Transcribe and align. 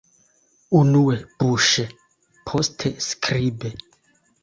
Unue 0.79 1.19
buŝe, 1.43 1.87
poste 2.51 2.97
skribe. 3.13 3.77